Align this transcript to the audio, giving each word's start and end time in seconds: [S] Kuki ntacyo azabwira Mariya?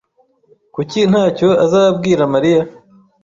[S] 0.03 0.03
Kuki 0.75 0.99
ntacyo 1.11 1.49
azabwira 1.65 2.21
Mariya? 2.33 2.61